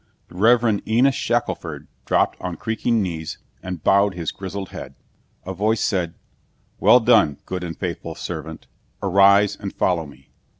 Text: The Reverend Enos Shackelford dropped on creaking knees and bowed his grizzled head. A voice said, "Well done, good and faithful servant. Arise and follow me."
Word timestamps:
The 0.29 0.35
Reverend 0.35 0.81
Enos 0.87 1.13
Shackelford 1.13 1.87
dropped 2.07 2.41
on 2.41 2.55
creaking 2.57 3.03
knees 3.03 3.37
and 3.61 3.83
bowed 3.83 4.15
his 4.15 4.31
grizzled 4.31 4.69
head. 4.69 4.95
A 5.45 5.53
voice 5.53 5.79
said, 5.85 6.15
"Well 6.79 6.99
done, 6.99 7.37
good 7.45 7.63
and 7.63 7.77
faithful 7.77 8.15
servant. 8.15 8.65
Arise 9.03 9.55
and 9.55 9.71
follow 9.71 10.07
me." 10.07 10.31